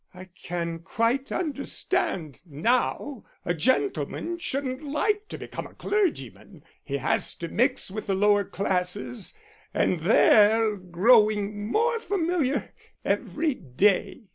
[0.15, 6.97] I can quite understand that now a gentleman shouldn't like to become a clergyman; he
[6.97, 9.35] has to mix with the lower classes,
[9.75, 12.73] and they're growing more familiar
[13.05, 14.21] every day."